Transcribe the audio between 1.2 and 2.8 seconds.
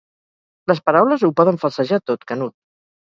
ho poden falsejar tot, Canut.